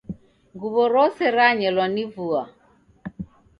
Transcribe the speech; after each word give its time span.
Nguw'o 0.53 0.83
rose 0.93 1.25
ranyelwa 1.35 1.85
ni 1.93 2.03
vua. 2.13 2.43